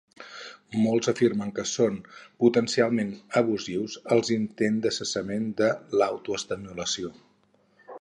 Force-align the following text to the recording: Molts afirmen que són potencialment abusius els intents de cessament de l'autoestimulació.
Molts 0.85 1.09
afirmen 1.11 1.51
que 1.59 1.65
són 1.71 1.99
potencialment 2.45 3.13
abusius 3.43 4.01
els 4.17 4.35
intents 4.39 4.83
de 4.89 4.97
cessament 4.99 5.49
de 5.63 5.73
l'autoestimulació. 6.01 7.17